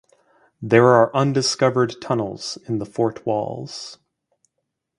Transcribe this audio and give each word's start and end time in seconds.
There 0.63 0.87
are 0.87 1.15
undiscovered 1.15 2.01
tunnels 2.01 2.57
in 2.67 2.79
the 2.79 2.87
fort 2.87 3.23
walls. 3.23 3.99